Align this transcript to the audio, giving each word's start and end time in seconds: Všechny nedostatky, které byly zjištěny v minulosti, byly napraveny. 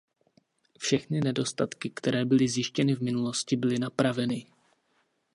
Všechny 0.79 1.21
nedostatky, 1.21 1.89
které 1.89 2.25
byly 2.25 2.47
zjištěny 2.47 2.95
v 2.95 3.01
minulosti, 3.01 3.55
byly 3.55 3.79
napraveny. 3.79 4.45